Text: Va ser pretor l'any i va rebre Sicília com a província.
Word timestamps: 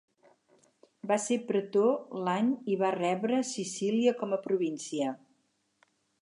Va 1.11 1.17
ser 1.25 1.35
pretor 1.51 2.17
l'any 2.29 2.49
i 2.71 2.79
va 2.85 2.89
rebre 2.97 3.43
Sicília 3.51 4.15
com 4.23 4.35
a 4.39 4.41
província. 4.49 5.13